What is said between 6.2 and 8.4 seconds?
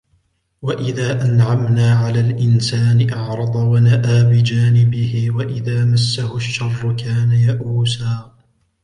الشر كان يئوسا